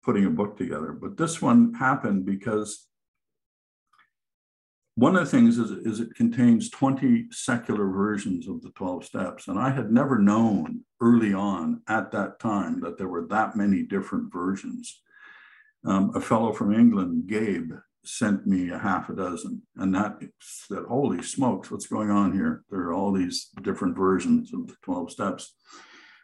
putting 0.03 0.25
a 0.25 0.29
book 0.29 0.57
together, 0.57 0.91
but 0.91 1.17
this 1.17 1.41
one 1.41 1.73
happened 1.73 2.25
because 2.25 2.87
one 4.95 5.15
of 5.15 5.25
the 5.25 5.29
things 5.29 5.57
is, 5.57 5.71
is 5.71 5.99
it 5.99 6.15
contains 6.15 6.69
20 6.69 7.27
secular 7.29 7.89
versions 7.89 8.47
of 8.47 8.61
the 8.61 8.71
12 8.71 9.03
steps. 9.03 9.47
And 9.47 9.59
I 9.59 9.69
had 9.69 9.91
never 9.91 10.17
known 10.17 10.85
early 11.01 11.33
on 11.33 11.81
at 11.89 12.11
that 12.11 12.39
time 12.39 12.79
that 12.79 12.97
there 12.97 13.09
were 13.09 13.27
that 13.27 13.57
many 13.57 13.83
different 13.83 14.31
versions. 14.31 15.01
Um, 15.85 16.11
a 16.15 16.21
fellow 16.21 16.53
from 16.53 16.73
England, 16.73 17.27
Gabe, 17.27 17.73
sent 18.05 18.47
me 18.47 18.69
a 18.69 18.79
half 18.79 19.09
a 19.09 19.15
dozen. 19.15 19.63
And 19.75 19.93
that 19.95 20.17
said, 20.39 20.83
holy 20.87 21.21
smokes, 21.21 21.69
what's 21.69 21.87
going 21.87 22.09
on 22.09 22.31
here? 22.31 22.63
There 22.69 22.81
are 22.81 22.93
all 22.93 23.11
these 23.11 23.49
different 23.63 23.97
versions 23.97 24.53
of 24.53 24.67
the 24.67 24.75
12 24.83 25.11
steps. 25.11 25.55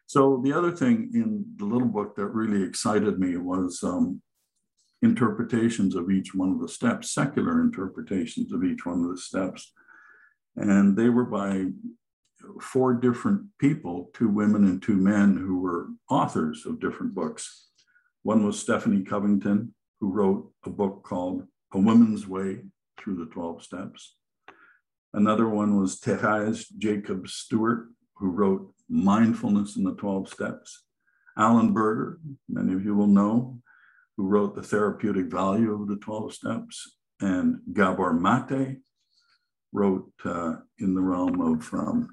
So 0.06 0.42
the 0.44 0.54
other 0.54 0.72
thing 0.72 1.12
in 1.14 1.46
the 1.58 1.66
little 1.66 1.88
book 1.88 2.16
that 2.16 2.28
really 2.28 2.64
excited 2.64 3.20
me 3.20 3.36
was 3.38 3.82
um, 3.84 4.22
interpretations 5.02 5.96
of 5.96 6.12
each 6.12 6.34
one 6.36 6.52
of 6.52 6.60
the 6.60 6.70
steps, 6.70 7.12
secular 7.12 7.62
interpretations 7.62 8.52
of 8.54 8.64
each 8.64 8.86
one 8.86 9.04
of 9.04 9.10
the 9.10 9.18
steps. 9.18 9.74
And 10.56 10.96
they 10.96 11.10
were 11.10 11.26
by 11.26 11.68
four 12.62 12.94
different 12.94 13.46
people, 13.60 14.10
two 14.14 14.30
women 14.30 14.66
and 14.66 14.82
two 14.82 14.96
men 14.96 15.38
who 15.38 15.60
were 15.60 15.88
authors 16.10 16.66
of 16.66 16.80
different 16.80 17.14
books. 17.14 17.70
One 18.24 18.46
was 18.46 18.60
Stephanie 18.60 19.04
Covington, 19.04 19.74
who 20.00 20.12
wrote 20.12 20.52
a 20.66 20.70
book 20.70 21.04
called 21.04 21.44
A 21.74 21.80
Woman's 21.80 22.28
Way 22.28 22.60
Through 22.98 23.18
the 23.18 23.32
12 23.32 23.64
Steps. 23.64 24.16
Another 25.14 25.50
one 25.50 25.80
was 25.80 26.00
Therese 26.00 26.68
Jacob 26.70 27.28
Stewart, 27.28 27.90
who 28.16 28.30
wrote 28.30 28.74
Mindfulness 28.90 29.78
in 29.78 29.84
the 29.84 29.96
12 29.96 30.30
Steps. 30.30 30.84
Allen 31.38 31.74
Berger, 31.74 32.20
many 32.50 32.74
of 32.74 32.84
you 32.84 32.96
will 32.96 33.08
know, 33.08 33.62
who 34.22 34.28
wrote 34.28 34.54
The 34.54 34.62
Therapeutic 34.62 35.32
Value 35.32 35.74
of 35.74 35.88
the 35.88 35.96
12 35.96 36.34
Steps. 36.34 36.98
And 37.22 37.60
Gabor 37.74 38.14
Mate 38.14 38.78
wrote 39.74 40.12
uh, 40.24 40.58
in 40.78 40.94
the 40.94 41.02
realm 41.02 41.42
of, 41.42 41.74
um, 41.74 42.08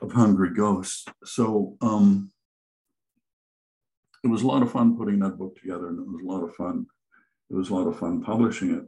of 0.00 0.12
Hungry 0.12 0.54
Ghosts. 0.54 1.04
So 1.24 1.76
um, 1.82 2.30
it 4.24 4.28
was 4.28 4.42
a 4.42 4.46
lot 4.46 4.62
of 4.62 4.72
fun 4.72 4.96
putting 4.96 5.18
that 5.18 5.36
book 5.36 5.60
together, 5.60 5.88
and 5.88 5.98
it 5.98 6.06
was 6.06 6.22
a 6.22 6.26
lot 6.26 6.42
of 6.42 6.54
fun. 6.54 6.86
It 7.50 7.54
was 7.54 7.68
a 7.68 7.74
lot 7.74 7.86
of 7.86 7.98
fun 7.98 8.22
publishing 8.22 8.74
it. 8.74 8.84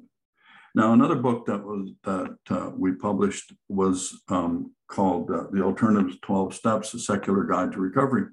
Now, 0.74 0.94
another 0.94 1.16
book 1.16 1.44
that 1.46 1.62
was 1.62 1.90
that 2.04 2.36
uh, 2.48 2.70
we 2.74 2.92
published 2.92 3.52
was 3.68 4.22
um, 4.28 4.72
called 4.88 5.30
uh, 5.30 5.44
"The 5.50 5.62
Alternative 5.62 6.18
12 6.22 6.54
Steps: 6.54 6.94
A 6.94 6.98
Secular 6.98 7.44
Guide 7.44 7.72
to 7.72 7.80
Recovery," 7.80 8.24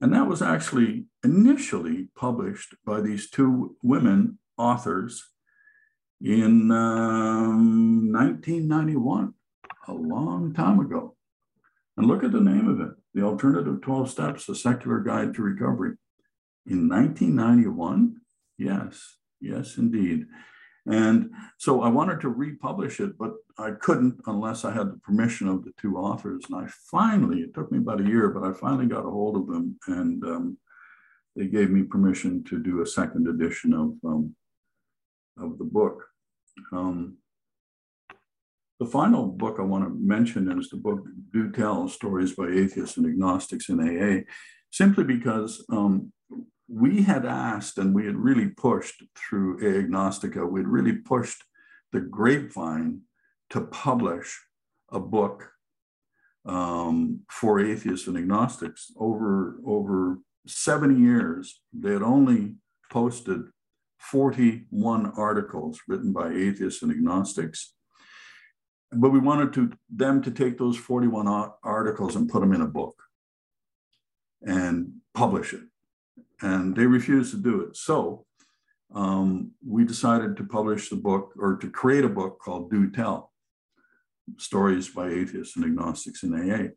and 0.00 0.12
that 0.12 0.26
was 0.26 0.42
actually 0.42 1.06
initially 1.24 2.08
published 2.16 2.74
by 2.84 3.00
these 3.00 3.30
two 3.30 3.76
women 3.82 4.38
authors 4.58 5.30
in 6.20 6.70
um, 6.70 8.12
1991, 8.12 9.34
a 9.88 9.92
long 9.92 10.52
time 10.54 10.80
ago. 10.80 11.14
And 11.96 12.06
look 12.06 12.24
at 12.24 12.32
the 12.32 12.40
name 12.40 12.68
of 12.68 12.80
it: 12.80 12.90
"The 13.14 13.22
Alternative 13.22 13.80
12 13.80 14.10
Steps: 14.10 14.48
A 14.48 14.54
Secular 14.54 15.00
Guide 15.00 15.34
to 15.34 15.42
Recovery." 15.42 15.96
In 16.66 16.88
1991, 16.88 18.16
yes, 18.58 19.16
yes, 19.40 19.78
indeed. 19.78 20.26
And 20.84 21.30
so 21.58 21.82
I 21.82 21.88
wanted 21.88 22.20
to 22.20 22.28
republish 22.28 23.00
it, 23.00 23.16
but 23.16 23.32
I 23.58 23.70
couldn't 23.70 24.20
unless 24.26 24.64
I 24.64 24.72
had 24.72 24.92
the 24.92 24.98
permission 24.98 25.48
of 25.48 25.64
the 25.64 25.72
two 25.80 25.96
authors. 25.96 26.44
And 26.50 26.64
I 26.64 26.68
finally, 26.90 27.40
it 27.40 27.54
took 27.54 27.72
me 27.72 27.78
about 27.78 28.00
a 28.00 28.04
year, 28.04 28.28
but 28.28 28.44
I 28.44 28.52
finally 28.52 28.86
got 28.86 29.06
a 29.06 29.10
hold 29.10 29.36
of 29.36 29.46
them 29.46 29.78
and 29.86 30.22
um, 30.24 30.58
they 31.34 31.46
gave 31.46 31.70
me 31.70 31.82
permission 31.82 32.44
to 32.44 32.58
do 32.58 32.82
a 32.82 32.86
second 32.86 33.28
edition 33.28 33.72
of, 33.72 33.92
um, 34.04 34.34
of 35.38 35.58
the 35.58 35.64
book. 35.64 36.04
Um, 36.72 37.16
the 38.78 38.86
final 38.86 39.26
book 39.26 39.56
I 39.58 39.62
want 39.62 39.84
to 39.84 39.90
mention 39.90 40.50
is 40.58 40.68
the 40.68 40.76
book 40.76 41.06
Do 41.32 41.50
Tell 41.50 41.88
Stories 41.88 42.34
by 42.34 42.48
Atheists 42.48 42.98
and 42.98 43.06
Agnostics 43.06 43.70
in 43.70 43.80
AA, 43.80 44.24
simply 44.70 45.04
because 45.04 45.64
um, 45.70 46.12
we 46.68 47.02
had 47.02 47.24
asked 47.24 47.78
and 47.78 47.94
we 47.94 48.04
had 48.04 48.16
really 48.16 48.48
pushed 48.48 49.02
through 49.16 49.60
Agnostica, 49.60 50.46
we'd 50.48 50.68
really 50.68 50.92
pushed 50.92 51.42
the 51.92 52.00
grapevine 52.00 53.00
to 53.50 53.60
publish 53.60 54.38
a 54.90 55.00
book 55.00 55.50
um, 56.44 57.20
for 57.30 57.60
atheists 57.60 58.06
and 58.06 58.16
agnostics. 58.16 58.92
Over, 58.96 59.58
over 59.66 60.18
70 60.46 61.00
years, 61.00 61.60
they 61.72 61.92
had 61.92 62.02
only 62.02 62.54
posted 62.90 63.42
41 63.98 65.12
articles 65.16 65.80
written 65.88 66.12
by 66.12 66.30
atheists 66.30 66.82
and 66.82 66.92
agnostics. 66.92 67.74
But 68.92 69.10
we 69.10 69.18
wanted 69.18 69.52
to, 69.54 69.72
them 69.90 70.22
to 70.22 70.30
take 70.30 70.58
those 70.58 70.76
41 70.76 71.52
articles 71.64 72.14
and 72.14 72.28
put 72.28 72.40
them 72.40 72.52
in 72.52 72.60
a 72.60 72.66
book 72.66 72.94
and 74.46 74.92
publish 75.12 75.52
it 75.52 75.62
and 76.42 76.76
they 76.76 76.86
refused 76.86 77.30
to 77.32 77.38
do 77.38 77.60
it. 77.62 77.76
So 77.76 78.24
um, 78.94 79.52
we 79.66 79.84
decided 79.84 80.36
to 80.36 80.44
publish 80.44 80.88
the 80.88 80.96
book 80.96 81.32
or 81.38 81.56
to 81.56 81.70
create 81.70 82.04
a 82.04 82.08
book 82.08 82.38
called 82.40 82.70
Do 82.70 82.90
Tell 82.90 83.32
Stories 84.38 84.88
by 84.88 85.08
Atheists 85.08 85.56
and 85.56 85.64
Agnostics 85.64 86.22
in 86.22 86.34
AA. 86.34 86.68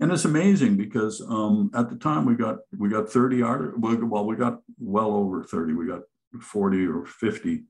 And 0.00 0.12
it's 0.12 0.24
amazing 0.24 0.76
because 0.76 1.20
um, 1.28 1.70
at 1.74 1.90
the 1.90 1.96
time 1.96 2.24
we 2.24 2.36
got 2.36 2.58
we 2.76 2.88
got 2.88 3.10
30 3.10 3.42
articles. 3.42 3.80
Well, 3.82 4.26
we 4.26 4.36
got 4.36 4.60
well 4.78 5.12
over 5.14 5.42
30. 5.42 5.72
We 5.72 5.86
got 5.86 6.02
40 6.40 6.86
or 6.86 7.04
50, 7.04 7.64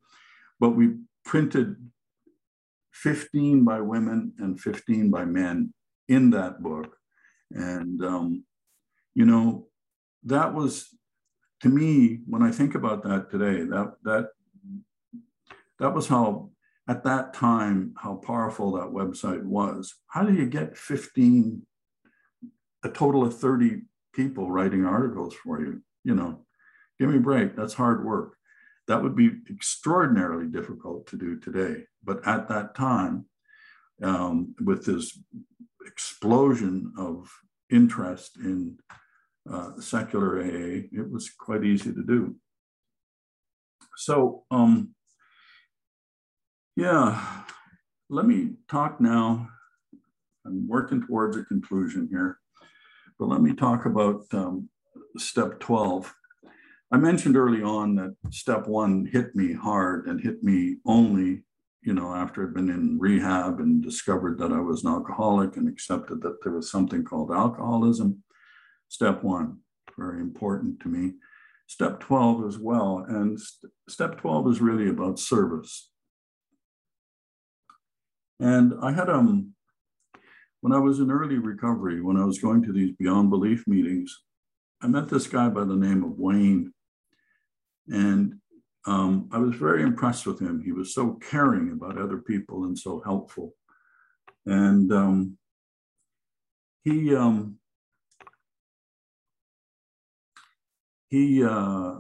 but 0.61 0.71
we 0.71 0.97
printed 1.25 1.77
15 2.93 3.64
by 3.64 3.81
women 3.81 4.33
and 4.38 4.61
15 4.61 5.11
by 5.11 5.25
men 5.25 5.73
in 6.09 6.31
that 6.31 6.62
book. 6.62 6.97
And 7.51 8.05
um, 8.05 8.45
you 9.14 9.25
know, 9.25 9.69
that 10.25 10.53
was 10.53 10.88
to 11.62 11.69
me, 11.69 12.21
when 12.27 12.43
I 12.43 12.51
think 12.51 12.75
about 12.75 13.03
that 13.05 13.31
today, 13.31 13.64
that 13.64 13.95
that 14.05 14.29
that 15.79 15.95
was 15.95 16.09
how 16.09 16.51
at 16.88 17.05
that 17.05 17.35
time 17.35 17.94
how 17.98 18.16
powerful 18.16 18.72
that 18.72 18.87
website 18.87 19.44
was. 19.44 19.94
How 20.09 20.24
do 20.24 20.35
you 20.35 20.46
get 20.46 20.77
15, 20.77 21.62
a 22.83 22.88
total 22.88 23.24
of 23.24 23.38
30 23.38 23.83
people 24.14 24.51
writing 24.51 24.87
articles 24.87 25.35
for 25.35 25.61
you? 25.61 25.83
You 26.03 26.14
know, 26.14 26.46
give 26.98 27.11
me 27.11 27.18
a 27.18 27.20
break. 27.20 27.55
That's 27.55 27.74
hard 27.74 28.05
work. 28.05 28.37
That 28.87 29.03
would 29.03 29.14
be 29.14 29.31
extraordinarily 29.51 30.46
difficult 30.46 31.07
to 31.09 31.16
do 31.16 31.38
today. 31.38 31.85
But 32.03 32.27
at 32.27 32.48
that 32.48 32.74
time, 32.74 33.27
um, 34.03 34.55
with 34.64 34.87
this 34.87 35.18
explosion 35.85 36.94
of 36.96 37.31
interest 37.70 38.38
in 38.38 38.79
uh, 39.51 39.79
secular 39.79 40.40
AA, 40.40 40.88
it 40.90 41.11
was 41.11 41.31
quite 41.31 41.64
easy 41.64 41.92
to 41.92 42.03
do. 42.03 42.37
So, 43.96 44.44
um, 44.51 44.94
yeah, 46.79 47.21
let 48.09 48.25
me 48.25 48.53
talk 48.71 49.01
now. 49.01 49.49
I'm 50.47 50.69
working 50.69 51.05
towards 51.05 51.37
a 51.37 51.43
conclusion 51.43 52.07
here, 52.09 52.38
but 53.19 53.27
let 53.27 53.43
me 53.43 53.53
talk 53.53 53.85
about 53.85 54.23
um, 54.33 54.69
step 55.17 55.59
12. 55.59 56.14
I 56.93 56.97
mentioned 56.97 57.37
early 57.37 57.64
on 57.64 57.97
that 57.97 58.14
step 58.31 58.69
one 58.69 59.07
hit 59.07 59.35
me 59.35 59.53
hard 59.53 60.07
and 60.07 60.21
hit 60.21 60.45
me 60.45 60.77
only, 60.87 61.43
you 61.83 61.95
know, 61.95 62.14
after 62.14 62.47
I'd 62.47 62.55
been 62.55 62.71
in 62.71 62.97
rehab 63.01 63.59
and 63.59 63.83
discovered 63.83 64.38
that 64.38 64.53
I 64.53 64.61
was 64.61 64.85
an 64.85 64.93
alcoholic 64.93 65.57
and 65.57 65.69
accepted 65.69 66.23
that 66.23 66.38
there 66.45 66.53
was 66.53 66.71
something 66.71 67.05
called 67.05 67.33
alcoholism 67.33 68.23
step 68.87 69.25
one, 69.25 69.59
very 69.99 70.21
important 70.21 70.79
to 70.81 70.88
me. 70.88 71.14
Step 71.67 71.99
12 71.99 72.47
as 72.47 72.57
well. 72.57 73.05
And 73.09 73.38
st 73.38 73.73
step 73.88 74.21
12 74.21 74.53
is 74.53 74.61
really 74.61 74.88
about 74.88 75.19
service. 75.19 75.91
And 78.40 78.74
I 78.83 78.92
had, 78.92 79.11
um, 79.11 79.55
when 80.61 80.72
I 80.72 80.79
was 80.79 81.01
in 81.01 81.11
early 81.11 81.38
recovery, 81.38 82.01
when 82.01 82.16
I 82.16 82.24
was 82.24 82.38
going 82.38 82.62
to 82.64 82.72
these 82.72 82.94
Beyond 82.96 83.31
Belief 83.31 83.66
meetings, 83.66 84.16
I 84.81 84.87
met 84.87 85.09
this 85.09 85.27
guy 85.27 85.48
by 85.48 85.64
the 85.64 85.77
name 85.77 86.05
of 86.05 86.18
Wayne. 86.18 86.72
And 87.88 88.35
um, 88.87 89.29
I 89.33 89.38
was 89.38 89.57
very 89.57 89.83
impressed 89.83 90.27
with 90.27 90.40
him. 90.40 90.62
He 90.62 90.72
was 90.72 90.94
so 90.94 91.18
caring 91.31 91.72
about 91.72 92.01
other 92.01 92.18
people 92.18 92.64
and 92.64 92.79
so 92.79 93.03
helpful. 93.05 93.55
And 94.46 94.92
um, 94.92 95.38
he, 96.85 97.14
um, 97.14 97.59
he 101.09 101.44
uh, 101.44 101.94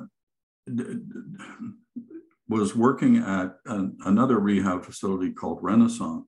was 2.48 2.74
working 2.74 3.18
at 3.18 3.56
an, 3.66 3.96
another 4.04 4.38
rehab 4.38 4.84
facility 4.84 5.30
called 5.32 5.58
Renaissance. 5.62 6.26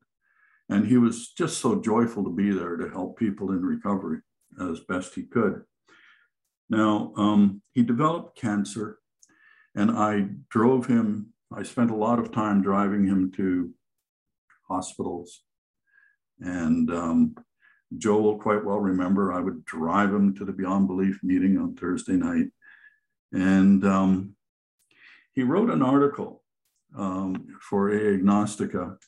And 0.68 0.86
he 0.86 0.98
was 0.98 1.32
just 1.32 1.58
so 1.58 1.80
joyful 1.80 2.22
to 2.24 2.30
be 2.30 2.50
there 2.50 2.76
to 2.76 2.90
help 2.90 3.18
people 3.18 3.50
in 3.50 3.64
recovery 3.64 4.20
as 4.60 4.80
best 4.80 5.14
he 5.14 5.24
could. 5.24 5.62
Now, 6.68 7.12
um, 7.16 7.62
he 7.72 7.82
developed 7.82 8.38
cancer, 8.38 8.98
and 9.74 9.90
I 9.90 10.28
drove 10.50 10.86
him, 10.86 11.32
I 11.52 11.64
spent 11.64 11.90
a 11.90 11.96
lot 11.96 12.20
of 12.20 12.30
time 12.30 12.62
driving 12.62 13.04
him 13.04 13.32
to 13.32 13.70
hospitals. 14.68 15.42
And 16.38 16.90
um, 16.92 17.34
Joe 17.98 18.20
will 18.20 18.38
quite 18.38 18.64
well 18.64 18.78
remember 18.78 19.32
I 19.32 19.40
would 19.40 19.64
drive 19.64 20.14
him 20.14 20.34
to 20.36 20.44
the 20.44 20.52
Beyond 20.52 20.86
Belief 20.86 21.18
meeting 21.24 21.58
on 21.58 21.74
Thursday 21.74 22.12
night. 22.12 22.46
And 23.32 23.84
um, 23.84 24.36
he 25.40 25.44
wrote 25.44 25.70
an 25.70 25.80
article 25.80 26.42
um, 26.94 27.46
for 27.62 27.88
Agnostica, 27.88 28.98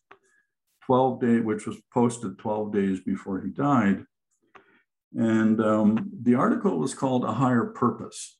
12 0.86 1.20
day, 1.20 1.40
which 1.40 1.66
was 1.66 1.76
posted 1.92 2.38
12 2.38 2.72
days 2.72 3.00
before 3.00 3.42
he 3.42 3.50
died. 3.50 4.06
And 5.14 5.60
um, 5.60 6.10
the 6.22 6.34
article 6.34 6.78
was 6.78 6.94
called 6.94 7.24
A 7.24 7.34
Higher 7.34 7.66
Purpose. 7.66 8.38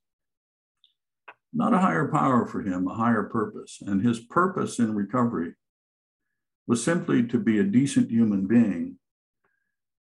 Not 1.52 1.74
a 1.74 1.80
higher 1.80 2.08
power 2.08 2.46
for 2.46 2.62
him, 2.62 2.88
a 2.88 2.94
higher 2.94 3.24
purpose. 3.24 3.82
And 3.82 4.00
his 4.00 4.20
purpose 4.20 4.78
in 4.78 4.94
recovery 4.94 5.52
was 6.66 6.82
simply 6.82 7.22
to 7.24 7.38
be 7.38 7.58
a 7.58 7.64
decent 7.64 8.10
human 8.10 8.46
being 8.46 8.96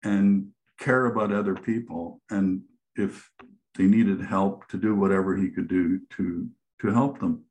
and 0.05 0.51
care 0.79 1.07
about 1.07 1.33
other 1.33 1.57
people. 1.57 2.21
And 2.31 2.63
if 2.95 3.29
they 3.77 3.87
needed 3.87 4.21
help, 4.21 4.69
to 4.69 4.77
do 4.77 4.95
whatever 4.95 5.37
he 5.37 5.51
could 5.51 5.67
do 5.67 5.99
to, 6.17 6.49
to 6.83 6.93
help 6.93 7.19
them. 7.19 7.47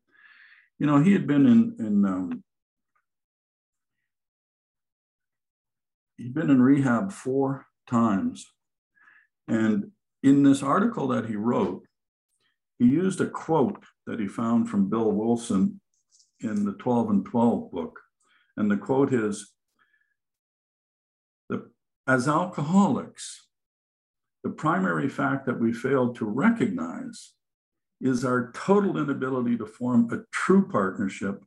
You 0.79 0.87
know, 0.87 1.01
he 1.01 1.13
had 1.13 1.27
been 1.27 1.45
in, 1.45 1.75
in 1.79 2.05
um, 2.05 2.43
he'd 6.17 6.33
been 6.33 6.49
in 6.49 6.61
rehab 6.61 7.11
four 7.11 7.67
times. 7.87 8.45
And 9.47 9.91
in 10.21 10.43
this 10.43 10.63
article 10.63 11.07
that 11.09 11.25
he 11.25 11.35
wrote, 11.35 11.83
he 12.79 12.85
used 12.85 13.21
a 13.21 13.27
quote 13.27 13.83
that 14.07 14.19
he 14.19 14.27
found 14.27 14.69
from 14.69 14.89
Bill 14.89 15.11
Wilson 15.11 15.79
in 16.39 16.65
the 16.65 16.73
12 16.73 17.09
and 17.09 17.25
12 17.25 17.71
book. 17.71 17.99
And 18.57 18.69
the 18.69 18.77
quote 18.77 19.13
is 19.13 19.51
the, 21.49 21.69
As 22.07 22.27
alcoholics, 22.27 23.47
the 24.43 24.49
primary 24.49 25.09
fact 25.09 25.45
that 25.45 25.59
we 25.59 25.71
fail 25.71 26.13
to 26.13 26.25
recognize 26.25 27.33
is 28.01 28.25
our 28.25 28.51
total 28.53 28.97
inability 28.97 29.57
to 29.57 29.65
form 29.65 30.11
a 30.11 30.23
true 30.31 30.67
partnership 30.67 31.43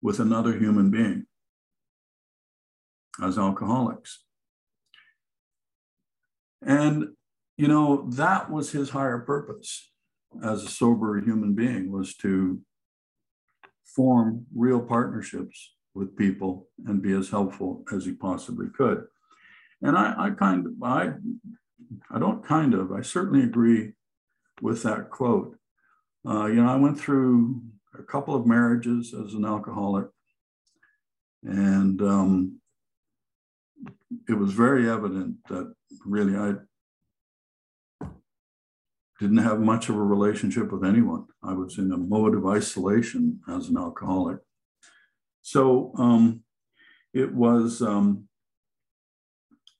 with 0.00 0.18
another 0.18 0.58
human 0.58 0.90
being 0.90 1.26
as 3.22 3.38
alcoholics. 3.38 4.24
And, 6.64 7.08
you 7.56 7.68
know, 7.68 8.08
that 8.10 8.50
was 8.50 8.72
his 8.72 8.90
higher 8.90 9.18
purpose 9.18 9.90
as 10.42 10.64
a 10.64 10.68
sober 10.68 11.20
human 11.20 11.54
being 11.54 11.92
was 11.92 12.14
to 12.16 12.60
form 13.84 14.46
real 14.54 14.80
partnerships 14.80 15.74
with 15.94 16.16
people 16.16 16.68
and 16.86 17.02
be 17.02 17.12
as 17.12 17.28
helpful 17.28 17.84
as 17.92 18.06
he 18.06 18.12
possibly 18.12 18.66
could. 18.74 19.04
And 19.82 19.96
I, 19.98 20.14
I 20.16 20.30
kind 20.30 20.66
of, 20.66 20.72
I, 20.82 21.12
I 22.10 22.18
don't 22.18 22.44
kind 22.44 22.72
of, 22.72 22.92
I 22.92 23.02
certainly 23.02 23.42
agree 23.44 23.92
with 24.62 24.82
that 24.84 25.10
quote. 25.10 25.58
Uh, 26.26 26.46
you 26.46 26.62
know, 26.62 26.70
I 26.70 26.76
went 26.76 26.98
through 26.98 27.60
a 27.98 28.02
couple 28.02 28.34
of 28.34 28.46
marriages 28.46 29.12
as 29.12 29.34
an 29.34 29.44
alcoholic, 29.44 30.06
and 31.42 32.00
um, 32.00 32.60
it 34.28 34.34
was 34.34 34.52
very 34.52 34.88
evident 34.88 35.36
that 35.48 35.74
really 36.06 36.36
I 36.36 36.54
didn't 39.18 39.38
have 39.38 39.60
much 39.60 39.88
of 39.88 39.96
a 39.96 40.02
relationship 40.02 40.72
with 40.72 40.84
anyone. 40.84 41.26
I 41.42 41.54
was 41.54 41.78
in 41.78 41.92
a 41.92 41.96
mode 41.96 42.34
of 42.34 42.46
isolation 42.46 43.40
as 43.48 43.68
an 43.68 43.76
alcoholic. 43.76 44.38
So 45.42 45.92
um, 45.98 46.44
it 47.12 47.34
was 47.34 47.82
um, 47.82 48.28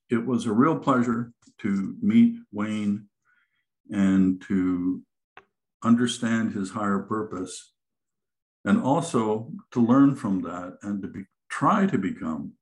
it 0.09 0.25
was 0.25 0.45
a 0.45 0.51
real 0.51 0.77
pleasure 0.77 1.31
to 1.59 1.95
meet 2.01 2.35
Wayne 2.51 3.07
and 3.93 4.41
to 4.47 5.01
understand 5.83 6.53
his 6.53 6.71
higher 6.71 6.99
purpose, 6.99 7.73
and 8.65 8.81
also 8.81 9.51
to 9.71 9.79
learn 9.79 10.15
from 10.15 10.41
that 10.41 10.77
and 10.81 11.01
to 11.01 11.07
be, 11.07 11.25
try 11.49 11.85
to 11.85 11.97
become 11.97 12.53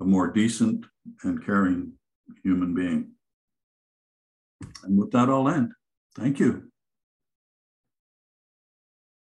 a 0.00 0.04
more 0.04 0.28
decent 0.28 0.86
and 1.24 1.44
caring 1.44 1.92
human 2.42 2.74
being. 2.74 3.12
And 4.84 4.98
with 4.98 5.10
that, 5.12 5.28
I'll 5.28 5.48
end. 5.48 5.72
Thank 6.14 6.38
you. 6.38 6.70